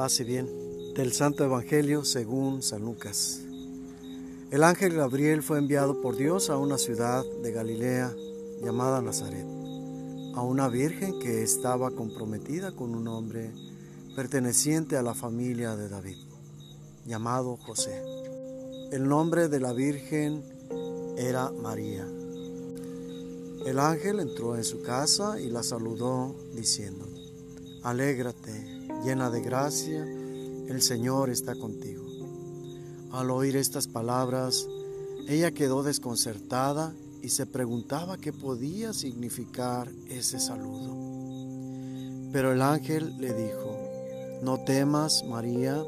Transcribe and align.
Pase 0.00 0.24
bien. 0.24 0.48
Del 0.94 1.12
Santo 1.12 1.44
Evangelio 1.44 2.06
según 2.06 2.62
San 2.62 2.80
Lucas. 2.80 3.42
El 4.50 4.64
ángel 4.64 4.94
Gabriel 4.94 5.42
fue 5.42 5.58
enviado 5.58 6.00
por 6.00 6.16
Dios 6.16 6.48
a 6.48 6.56
una 6.56 6.78
ciudad 6.78 7.22
de 7.42 7.52
Galilea 7.52 8.10
llamada 8.62 9.02
Nazaret, 9.02 9.44
a 10.34 10.40
una 10.40 10.68
virgen 10.68 11.18
que 11.18 11.42
estaba 11.42 11.90
comprometida 11.90 12.72
con 12.72 12.94
un 12.94 13.08
hombre 13.08 13.50
perteneciente 14.16 14.96
a 14.96 15.02
la 15.02 15.12
familia 15.12 15.76
de 15.76 15.90
David, 15.90 16.16
llamado 17.04 17.58
José. 17.58 18.02
El 18.92 19.06
nombre 19.06 19.50
de 19.50 19.60
la 19.60 19.74
virgen 19.74 20.42
era 21.18 21.50
María. 21.50 22.06
El 23.66 23.78
ángel 23.78 24.20
entró 24.20 24.56
en 24.56 24.64
su 24.64 24.80
casa 24.80 25.38
y 25.38 25.50
la 25.50 25.62
saludó 25.62 26.34
diciendo, 26.54 27.06
Alégrate, 27.82 28.79
llena 29.04 29.30
de 29.30 29.40
gracia, 29.40 30.04
el 30.04 30.82
Señor 30.82 31.30
está 31.30 31.54
contigo. 31.54 32.04
Al 33.12 33.30
oír 33.30 33.56
estas 33.56 33.88
palabras, 33.88 34.68
ella 35.28 35.50
quedó 35.52 35.82
desconcertada 35.82 36.94
y 37.22 37.30
se 37.30 37.46
preguntaba 37.46 38.18
qué 38.18 38.32
podía 38.32 38.92
significar 38.92 39.90
ese 40.08 40.38
saludo. 40.38 40.96
Pero 42.32 42.52
el 42.52 42.62
ángel 42.62 43.16
le 43.18 43.32
dijo, 43.34 43.76
No 44.42 44.60
temas, 44.64 45.24
María, 45.24 45.82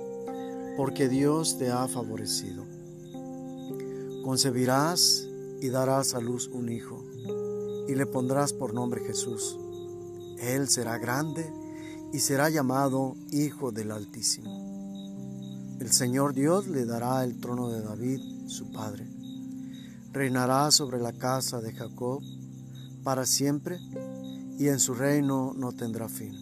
porque 0.77 1.09
Dios 1.09 1.59
te 1.59 1.71
ha 1.71 1.87
favorecido. 1.87 2.65
Concebirás 4.25 5.29
y 5.61 5.69
darás 5.69 6.15
a 6.15 6.21
luz 6.21 6.49
un 6.49 6.71
hijo 6.71 7.05
y 7.89 7.95
le 7.95 8.07
pondrás 8.07 8.53
por 8.53 8.75
nombre 8.75 9.05
Jesús. 9.05 9.59
Él 10.39 10.69
será 10.69 10.99
grande 10.99 11.62
y 12.13 12.21
será 12.21 12.51
llamado 12.51 13.17
Hijo 13.31 13.73
del 13.73 13.91
Altísimo. 13.91 15.77
El 15.81 15.91
Señor 15.91 16.35
Dios 16.35 16.69
le 16.69 16.85
dará 16.85 17.25
el 17.25 17.41
trono 17.41 17.69
de 17.71 17.81
David, 17.81 18.21
su 18.47 18.71
padre. 18.71 19.07
Reinará 20.13 20.71
sobre 20.71 21.01
la 21.01 21.13
casa 21.13 21.61
de 21.61 21.73
Jacob 21.73 22.23
para 23.03 23.27
siempre 23.27 23.79
y 24.59 24.69
en 24.69 24.79
su 24.79 24.95
reino 24.95 25.55
no 25.57 25.73
tendrá 25.73 26.09
fin. 26.09 26.37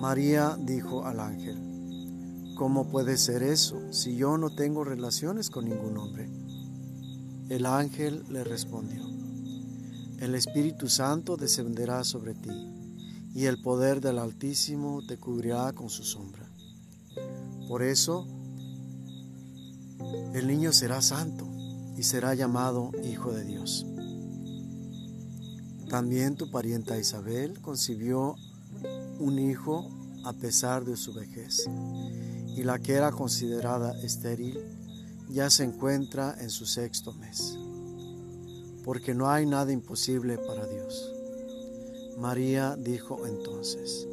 María 0.00 0.56
dijo 0.60 1.06
al 1.06 1.20
ángel, 1.20 2.54
¿cómo 2.56 2.88
puede 2.88 3.16
ser 3.16 3.42
eso 3.42 3.80
si 3.92 4.16
yo 4.16 4.38
no 4.38 4.54
tengo 4.54 4.84
relaciones 4.84 5.50
con 5.50 5.64
ningún 5.64 5.96
hombre? 5.96 6.28
El 7.48 7.66
ángel 7.66 8.24
le 8.28 8.44
respondió, 8.44 9.02
el 10.20 10.34
Espíritu 10.34 10.88
Santo 10.88 11.38
descenderá 11.38 12.04
sobre 12.04 12.34
ti, 12.34 12.50
y 13.34 13.46
el 13.46 13.62
poder 13.62 14.02
del 14.02 14.18
Altísimo 14.18 15.00
te 15.06 15.16
cubrirá 15.16 15.72
con 15.72 15.88
su 15.88 16.04
sombra. 16.04 16.46
Por 17.68 17.82
eso, 17.82 18.26
el 20.34 20.46
niño 20.46 20.72
será 20.72 21.00
santo 21.00 21.48
y 21.96 22.02
será 22.02 22.34
llamado 22.34 22.90
Hijo 23.02 23.32
de 23.32 23.44
Dios. 23.44 23.86
También 25.88 26.36
tu 26.36 26.50
parienta 26.50 26.98
Isabel 26.98 27.60
concibió 27.60 28.36
un 29.18 29.38
hijo 29.38 29.88
a 30.24 30.34
pesar 30.34 30.84
de 30.84 30.96
su 30.96 31.14
vejez, 31.14 31.66
y 32.56 32.62
la 32.62 32.78
que 32.78 32.92
era 32.92 33.10
considerada 33.10 33.98
estéril 34.02 34.58
ya 35.30 35.48
se 35.48 35.64
encuentra 35.64 36.36
en 36.40 36.50
su 36.50 36.66
sexto 36.66 37.14
mes, 37.14 37.56
porque 38.84 39.14
no 39.14 39.30
hay 39.30 39.46
nada 39.46 39.72
imposible 39.72 40.38
para 40.38 40.66
Dios. 40.66 41.12
María 42.18 42.76
dijo 42.76 43.26
entonces, 43.26 44.06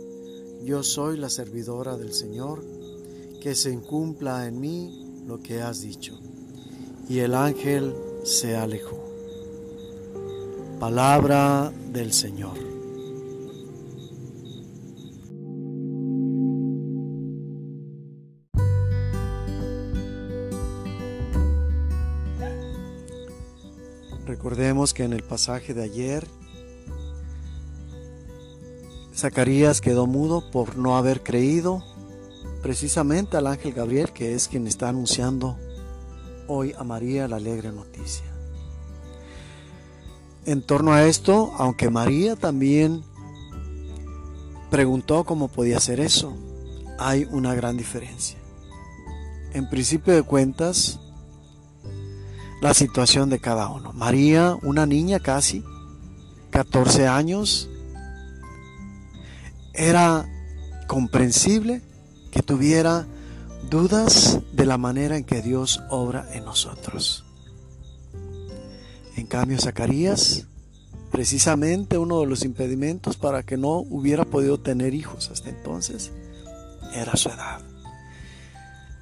yo 0.63 0.83
soy 0.83 1.17
la 1.17 1.29
servidora 1.29 1.97
del 1.97 2.13
Señor, 2.13 2.63
que 3.41 3.55
se 3.55 3.71
incumpla 3.71 4.47
en 4.47 4.59
mí 4.59 5.23
lo 5.25 5.41
que 5.41 5.61
has 5.61 5.81
dicho. 5.81 6.19
Y 7.07 7.19
el 7.19 7.33
ángel 7.33 7.93
se 8.23 8.55
alejó. 8.55 9.03
Palabra 10.79 11.71
del 11.91 12.11
Señor. 12.13 12.66
Recordemos 24.47 24.93
que 24.93 25.03
en 25.03 25.11
el 25.11 25.23
pasaje 25.23 25.73
de 25.73 25.83
ayer, 25.83 26.25
Zacarías 29.13 29.81
quedó 29.81 30.07
mudo 30.07 30.51
por 30.51 30.77
no 30.77 30.95
haber 30.95 31.21
creído 31.21 31.83
precisamente 32.61 33.35
al 33.35 33.47
ángel 33.47 33.73
Gabriel, 33.73 34.13
que 34.13 34.35
es 34.35 34.47
quien 34.47 34.65
está 34.65 34.87
anunciando 34.87 35.57
hoy 36.47 36.73
a 36.77 36.85
María 36.85 37.27
la 37.27 37.35
alegre 37.35 37.73
noticia. 37.73 38.23
En 40.45 40.61
torno 40.61 40.93
a 40.93 41.03
esto, 41.03 41.51
aunque 41.57 41.89
María 41.89 42.37
también 42.37 43.03
preguntó 44.71 45.25
cómo 45.25 45.49
podía 45.49 45.81
ser 45.81 45.99
eso, 45.99 46.33
hay 46.97 47.27
una 47.31 47.53
gran 47.53 47.75
diferencia. 47.75 48.37
En 49.51 49.69
principio 49.69 50.15
de 50.15 50.23
cuentas, 50.23 51.01
la 52.61 52.73
situación 52.73 53.29
de 53.29 53.39
cada 53.39 53.69
uno. 53.69 53.93
María, 53.93 54.57
una 54.63 54.85
niña 54.85 55.19
casi, 55.19 55.63
14 56.49 57.07
años, 57.07 57.69
era 59.73 60.27
comprensible 60.87 61.81
que 62.31 62.41
tuviera 62.41 63.05
dudas 63.69 64.39
de 64.53 64.65
la 64.65 64.77
manera 64.77 65.17
en 65.17 65.23
que 65.23 65.41
Dios 65.41 65.83
obra 65.89 66.27
en 66.33 66.45
nosotros. 66.45 67.25
En 69.15 69.27
cambio, 69.27 69.59
Zacarías, 69.59 70.45
precisamente 71.11 71.97
uno 71.97 72.21
de 72.21 72.27
los 72.27 72.43
impedimentos 72.43 73.17
para 73.17 73.43
que 73.43 73.57
no 73.57 73.77
hubiera 73.77 74.25
podido 74.25 74.59
tener 74.59 74.93
hijos 74.93 75.29
hasta 75.31 75.49
entonces, 75.49 76.11
era 76.93 77.15
su 77.15 77.29
edad. 77.29 77.61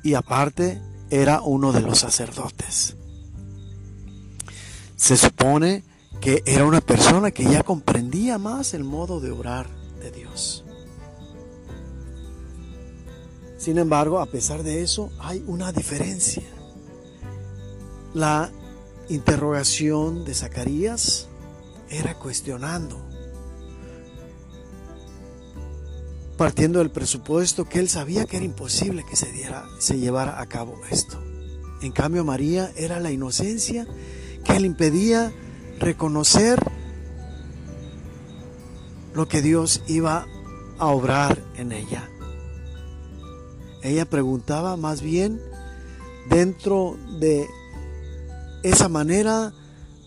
Y 0.03 0.13
aparte, 0.13 0.81
era 1.09 1.41
uno 1.41 1.71
de 1.71 1.81
los 1.81 1.99
sacerdotes. 1.99 2.95
Se 4.95 5.17
supone 5.17 5.83
que 6.21 6.41
era 6.45 6.65
una 6.65 6.81
persona 6.81 7.31
que 7.31 7.43
ya 7.43 7.63
comprendía 7.63 8.37
más 8.37 8.73
el 8.73 8.83
modo 8.83 9.19
de 9.19 9.31
orar 9.31 9.67
de 9.99 10.11
Dios. 10.11 10.63
Sin 13.57 13.77
embargo, 13.77 14.19
a 14.19 14.25
pesar 14.27 14.63
de 14.63 14.83
eso, 14.83 15.11
hay 15.19 15.43
una 15.47 15.71
diferencia. 15.71 16.43
La 18.13 18.51
interrogación 19.09 20.23
de 20.23 20.33
Zacarías 20.33 21.27
era 21.89 22.17
cuestionando, 22.17 22.97
partiendo 26.37 26.79
del 26.79 26.91
presupuesto 26.91 27.65
que 27.65 27.79
él 27.79 27.89
sabía 27.89 28.25
que 28.25 28.37
era 28.37 28.45
imposible 28.45 29.05
que 29.07 29.15
se 29.15 29.31
diera, 29.31 29.65
se 29.79 29.99
llevara 29.99 30.39
a 30.39 30.45
cabo 30.47 30.79
esto. 30.89 31.21
En 31.81 31.91
cambio, 31.91 32.23
María 32.23 32.71
era 32.75 32.99
la 32.99 33.11
inocencia 33.11 33.85
que 34.45 34.59
le 34.59 34.67
impedía 34.67 35.33
reconocer 35.79 36.59
lo 39.13 39.27
que 39.27 39.41
Dios 39.41 39.81
iba 39.87 40.25
a 40.77 40.85
obrar 40.87 41.43
en 41.57 41.71
ella. 41.71 42.09
Ella 43.81 44.05
preguntaba 44.05 44.77
más 44.77 45.01
bien 45.01 45.41
dentro 46.29 46.97
de 47.19 47.47
esa 48.63 48.89
manera 48.89 49.53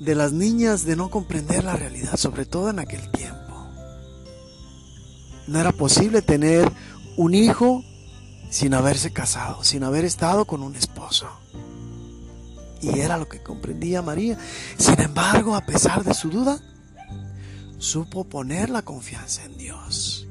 de 0.00 0.14
las 0.14 0.32
niñas 0.32 0.84
de 0.84 0.96
no 0.96 1.11
comprender 1.11 1.64
la 1.64 1.76
realidad, 1.76 2.17
sobre 2.17 2.44
todo 2.44 2.70
en 2.70 2.79
aquel 2.79 3.11
tiempo. 3.11 3.38
No 5.46 5.61
era 5.61 5.73
posible 5.73 6.23
tener 6.23 6.70
un 7.17 7.34
hijo 7.34 7.82
sin 8.50 8.75
haberse 8.75 9.12
casado, 9.12 9.64
sin 9.64 9.84
haber 9.84 10.05
estado 10.05 10.44
con 10.44 10.62
un 10.62 10.76
esposo. 10.76 11.29
Y 12.80 13.00
era 13.00 13.19
lo 13.19 13.28
que 13.28 13.42
comprendía 13.42 14.02
María. 14.02 14.38
Sin 14.78 15.00
embargo, 15.00 15.54
a 15.54 15.66
pesar 15.66 16.04
de 16.04 16.14
su 16.14 16.30
duda, 16.30 16.60
supo 17.78 18.25
poner 18.25 18.70
la 18.70 18.82
confianza 18.82 19.44
en 19.44 19.56
Dios. 19.56 20.26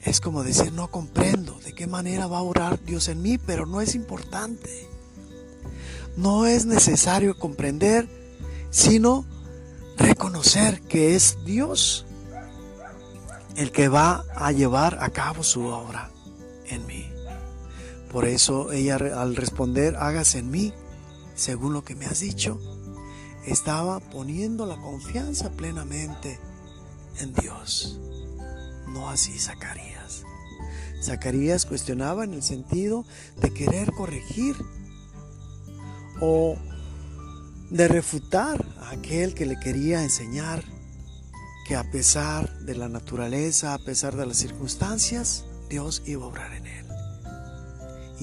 Es 0.00 0.20
como 0.20 0.42
decir, 0.42 0.72
no 0.72 0.90
comprendo 0.90 1.58
de 1.60 1.74
qué 1.74 1.86
manera 1.86 2.26
va 2.26 2.38
a 2.38 2.42
orar 2.42 2.82
Dios 2.84 3.08
en 3.08 3.22
mí, 3.22 3.38
pero 3.38 3.66
no 3.66 3.80
es 3.80 3.94
importante. 3.94 4.88
No 6.16 6.46
es 6.46 6.66
necesario 6.66 7.38
comprender, 7.38 8.08
sino 8.70 9.24
reconocer 9.96 10.82
que 10.82 11.14
es 11.14 11.38
Dios 11.44 12.04
el 13.56 13.70
que 13.70 13.88
va 13.88 14.24
a 14.34 14.50
llevar 14.50 14.98
a 15.00 15.10
cabo 15.10 15.42
su 15.42 15.66
obra 15.66 16.10
en 16.66 16.86
mí. 16.86 17.11
Por 18.12 18.26
eso 18.26 18.72
ella 18.72 18.96
al 18.96 19.36
responder, 19.36 19.96
hágase 19.96 20.38
en 20.38 20.50
mí, 20.50 20.72
según 21.34 21.72
lo 21.72 21.82
que 21.82 21.94
me 21.94 22.06
has 22.06 22.20
dicho, 22.20 22.60
estaba 23.46 24.00
poniendo 24.00 24.66
la 24.66 24.76
confianza 24.76 25.50
plenamente 25.50 26.38
en 27.18 27.32
Dios. 27.34 27.98
no 28.88 29.08
así 29.08 29.38
Zacarías. 29.38 30.24
Zacarías 31.02 31.66
cuestionaba 31.66 32.24
en 32.24 32.34
el 32.34 32.42
sentido 32.42 33.04
de 33.40 33.52
querer 33.52 33.90
corregir 33.92 34.56
o 36.20 36.56
de 37.70 37.88
refutar 37.88 38.64
a 38.80 38.90
aquel 38.90 39.34
que 39.34 39.46
le 39.46 39.58
quería 39.58 40.02
enseñar 40.02 40.62
que 41.66 41.74
a 41.74 41.90
pesar 41.90 42.58
de 42.60 42.74
la 42.74 42.88
naturaleza, 42.88 43.72
a 43.72 43.78
pesar 43.78 44.14
de 44.16 44.26
las 44.26 44.36
circunstancias, 44.36 45.46
Dios 45.70 46.02
iba 46.06 46.24
a 46.24 46.28
obrar 46.28 46.52
en 46.52 46.66
él. 46.66 46.91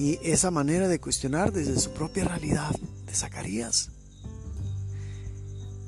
Y 0.00 0.18
esa 0.22 0.50
manera 0.50 0.88
de 0.88 0.98
cuestionar 0.98 1.52
desde 1.52 1.78
su 1.78 1.90
propia 1.90 2.24
realidad 2.24 2.74
de 3.04 3.14
Zacarías 3.14 3.90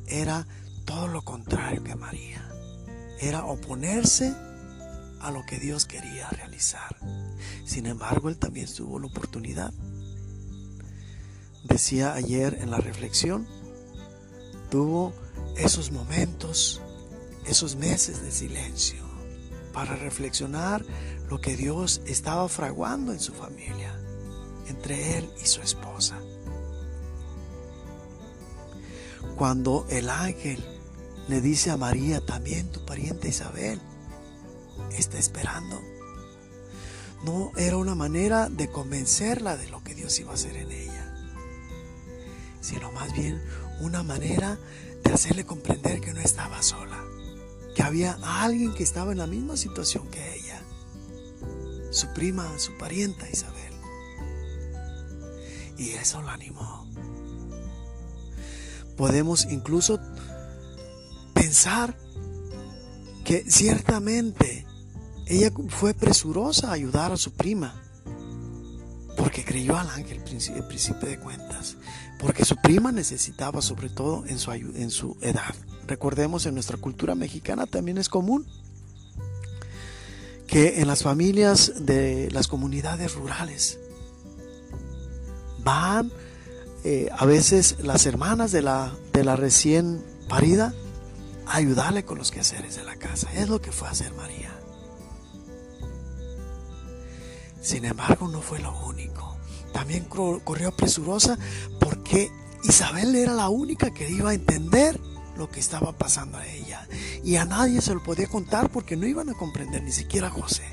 era 0.06 0.46
todo 0.84 1.08
lo 1.08 1.22
contrario 1.22 1.82
que 1.82 1.94
María. 1.94 2.46
Era 3.22 3.46
oponerse 3.46 4.34
a 5.18 5.30
lo 5.30 5.46
que 5.46 5.58
Dios 5.58 5.86
quería 5.86 6.28
realizar. 6.28 6.94
Sin 7.64 7.86
embargo, 7.86 8.28
él 8.28 8.36
también 8.36 8.66
tuvo 8.70 8.98
la 8.98 9.06
oportunidad. 9.06 9.72
Decía 11.64 12.12
ayer 12.12 12.58
en 12.60 12.70
la 12.70 12.76
reflexión, 12.76 13.48
tuvo 14.70 15.14
esos 15.56 15.90
momentos, 15.90 16.82
esos 17.46 17.76
meses 17.76 18.20
de 18.20 18.30
silencio 18.30 19.11
para 19.72 19.96
reflexionar 19.96 20.84
lo 21.28 21.40
que 21.40 21.56
Dios 21.56 22.02
estaba 22.06 22.48
fraguando 22.48 23.12
en 23.12 23.20
su 23.20 23.32
familia, 23.32 23.98
entre 24.68 25.18
él 25.18 25.30
y 25.42 25.46
su 25.46 25.60
esposa. 25.62 26.18
Cuando 29.36 29.86
el 29.88 30.10
ángel 30.10 30.62
le 31.28 31.40
dice 31.40 31.70
a 31.70 31.76
María, 31.76 32.24
también 32.24 32.70
tu 32.70 32.84
pariente 32.84 33.28
Isabel, 33.28 33.80
está 34.96 35.18
esperando. 35.18 35.80
No 37.24 37.52
era 37.56 37.76
una 37.76 37.94
manera 37.94 38.48
de 38.48 38.68
convencerla 38.70 39.56
de 39.56 39.68
lo 39.68 39.82
que 39.82 39.94
Dios 39.94 40.18
iba 40.18 40.32
a 40.32 40.34
hacer 40.34 40.56
en 40.56 40.72
ella, 40.72 41.14
sino 42.60 42.90
más 42.92 43.12
bien 43.12 43.40
una 43.80 44.02
manera 44.02 44.58
de 45.02 45.12
hacerle 45.12 45.44
comprender 45.44 46.00
que 46.00 46.12
no 46.12 46.20
estaba 46.20 46.62
sola, 46.62 47.01
que 47.74 47.82
había 47.82 48.18
alguien 48.22 48.74
que 48.74 48.82
estaba 48.82 49.12
en 49.12 49.18
la 49.18 49.26
misma 49.26 49.56
situación 49.56 50.08
que 50.08 50.36
ella, 50.36 50.62
su 51.90 52.08
prima, 52.14 52.58
su 52.58 52.76
parienta 52.76 53.28
Isabel. 53.30 53.72
Y 55.78 55.90
eso 55.90 56.22
la 56.22 56.34
animó. 56.34 56.86
Podemos 58.96 59.46
incluso 59.50 59.98
pensar 61.32 61.96
que 63.24 63.44
ciertamente 63.50 64.66
ella 65.26 65.50
fue 65.68 65.94
presurosa 65.94 66.68
a 66.68 66.72
ayudar 66.72 67.12
a 67.12 67.16
su 67.16 67.32
prima, 67.32 67.74
porque 69.32 69.46
creyó 69.46 69.78
al 69.78 69.88
ángel, 69.88 70.20
el 70.54 70.64
príncipe 70.64 71.06
de 71.06 71.18
cuentas, 71.18 71.76
porque 72.18 72.44
su 72.44 72.54
prima 72.56 72.92
necesitaba 72.92 73.62
sobre 73.62 73.88
todo 73.88 74.26
en 74.26 74.38
su, 74.38 74.52
en 74.52 74.90
su 74.90 75.16
edad. 75.22 75.54
Recordemos, 75.86 76.44
en 76.44 76.52
nuestra 76.52 76.76
cultura 76.76 77.14
mexicana 77.14 77.66
también 77.66 77.96
es 77.96 78.10
común 78.10 78.46
que 80.46 80.82
en 80.82 80.86
las 80.86 81.02
familias 81.02 81.86
de 81.86 82.28
las 82.30 82.46
comunidades 82.46 83.14
rurales 83.14 83.78
van 85.64 86.12
eh, 86.84 87.08
a 87.16 87.24
veces 87.24 87.76
las 87.82 88.04
hermanas 88.04 88.52
de 88.52 88.60
la, 88.60 88.94
de 89.14 89.24
la 89.24 89.34
recién 89.34 90.04
parida 90.28 90.74
a 91.46 91.56
ayudarle 91.56 92.04
con 92.04 92.18
los 92.18 92.30
quehaceres 92.30 92.76
de 92.76 92.84
la 92.84 92.96
casa. 92.96 93.32
Es 93.32 93.48
lo 93.48 93.62
que 93.62 93.72
fue 93.72 93.88
a 93.88 93.92
hacer 93.92 94.12
María. 94.12 94.51
Sin 97.62 97.84
embargo, 97.84 98.28
no 98.28 98.42
fue 98.42 98.58
lo 98.58 98.76
único. 98.86 99.36
También 99.72 100.04
corrió 100.04 100.76
presurosa 100.76 101.38
porque 101.80 102.30
Isabel 102.64 103.14
era 103.14 103.32
la 103.32 103.48
única 103.48 103.94
que 103.94 104.10
iba 104.10 104.30
a 104.30 104.34
entender 104.34 105.00
lo 105.36 105.48
que 105.48 105.60
estaba 105.60 105.92
pasando 105.92 106.38
a 106.38 106.46
ella. 106.46 106.86
Y 107.24 107.36
a 107.36 107.44
nadie 107.44 107.80
se 107.80 107.94
lo 107.94 108.02
podía 108.02 108.26
contar 108.26 108.70
porque 108.70 108.96
no 108.96 109.06
iban 109.06 109.30
a 109.30 109.34
comprender, 109.34 109.82
ni 109.82 109.92
siquiera 109.92 110.26
a 110.26 110.30
José. 110.30 110.64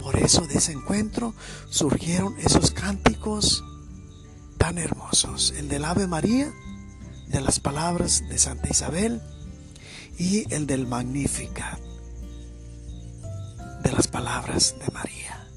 Por 0.00 0.16
eso 0.16 0.46
de 0.46 0.54
ese 0.54 0.72
encuentro 0.72 1.34
surgieron 1.68 2.34
esos 2.38 2.70
cánticos 2.70 3.62
tan 4.56 4.78
hermosos. 4.78 5.52
El 5.56 5.68
del 5.68 5.84
Ave 5.84 6.06
María, 6.06 6.50
de 7.28 7.40
las 7.42 7.60
palabras 7.60 8.22
de 8.28 8.38
Santa 8.38 8.70
Isabel 8.70 9.20
y 10.18 10.52
el 10.52 10.66
del 10.66 10.86
Magnificat 10.86 11.87
de 13.88 13.94
las 13.94 14.06
palabras 14.06 14.74
de 14.84 14.92
María. 14.92 15.48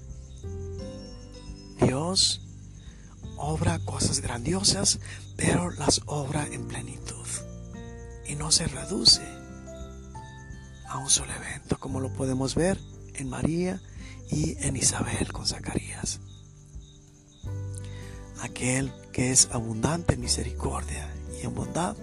Dios 1.81 2.39
obra 3.36 3.78
cosas 3.80 4.22
grandiosas, 4.22 5.00
pero 5.36 5.69
las 5.72 6.01
obra 6.06 6.48
en 6.50 6.66
plenitud 6.66 7.28
y 8.25 8.36
no 8.36 8.50
se 8.50 8.68
reduce 8.68 9.22
a 10.88 10.98
un 11.00 11.10
solo 11.10 11.33
evento, 11.33 11.78
como 11.78 12.00
lo 12.00 12.13
podemos 12.13 12.56
ver 12.56 12.80
en 13.16 13.30
María 13.30 13.81
y 14.30 14.56
en 14.66 14.77
Isabel 14.77 15.34
con 15.34 15.45
Zacarías. 15.45 16.22
Aquel 18.44 18.94
que 19.12 19.31
es 19.31 19.50
abundante 19.51 20.13
en 20.13 20.22
misericordia 20.22 21.13
y 21.38 21.45
en 21.45 21.54
bondad, 21.54 21.98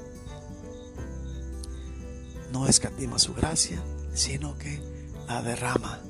no 2.52 2.68
escatima 2.68 3.18
su 3.18 3.32
gracia, 3.32 3.82
sino 4.12 4.58
que 4.58 4.78
la 5.26 5.40
derrama 5.40 6.02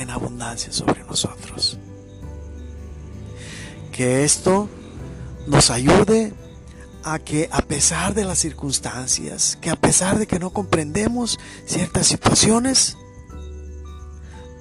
en 0.00 0.08
abundancia 0.08 0.72
sobre 0.72 1.04
nosotros. 1.04 1.78
Que 3.92 4.24
esto 4.24 4.68
nos 5.46 5.70
ayude 5.70 6.32
a 7.04 7.18
que 7.18 7.50
a 7.52 7.60
pesar 7.60 8.14
de 8.14 8.24
las 8.24 8.38
circunstancias, 8.38 9.58
que 9.60 9.68
a 9.68 9.76
pesar 9.76 10.18
de 10.18 10.26
que 10.26 10.38
no 10.38 10.50
comprendemos 10.50 11.38
ciertas 11.66 12.06
situaciones, 12.06 12.96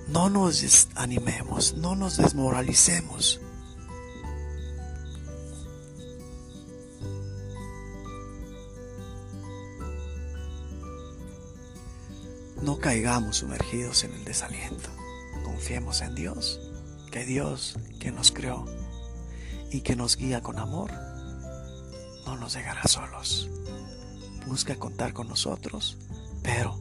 no 0.09 0.29
nos 0.29 0.61
desanimemos, 0.61 1.75
no 1.75 1.95
nos 1.95 2.17
desmoralicemos. 2.17 3.39
No 12.61 12.77
caigamos 12.77 13.37
sumergidos 13.37 14.03
en 14.03 14.13
el 14.15 14.25
desaliento 14.25 14.98
confiemos 15.59 15.99
en 15.99 16.15
Dios, 16.15 16.57
que 17.11 17.25
Dios 17.25 17.77
que 17.99 18.13
nos 18.13 18.31
creó 18.31 18.63
y 19.69 19.81
que 19.81 19.97
nos 19.97 20.15
guía 20.15 20.41
con 20.41 20.57
amor, 20.57 20.89
no 22.25 22.37
nos 22.37 22.53
dejará 22.53 22.83
solos. 22.83 23.49
Busca 24.47 24.77
contar 24.77 25.11
con 25.11 25.27
nosotros, 25.27 25.97
pero 26.43 26.79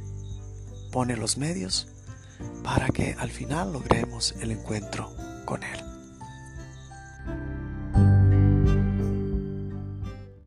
pone 0.93 1.17
los 1.17 1.39
medios 1.39 1.89
para 2.63 2.87
que 2.91 3.17
al 3.19 3.31
final 3.31 3.73
logremos 3.73 4.37
el 4.41 4.53
encuentro 4.53 5.13
con 5.45 5.65
Él. 5.65 5.98